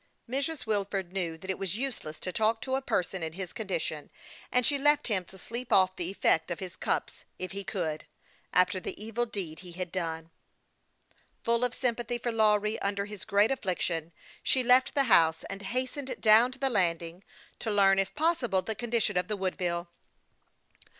[0.27, 0.65] Mrs.
[0.65, 4.09] Wilford knew that it was useless to talk to a person in his condition,
[4.51, 8.07] and she left him to sleep off the effect of his cups if he could,
[8.51, 10.31] after the evil deed he had done.
[11.43, 14.11] Full of sympathy for Lawry, under his great affliction,
[14.41, 17.23] she left the house, and hastened down to the landing,
[17.59, 19.87] to learn, if possible, the condi tion of the Woodville.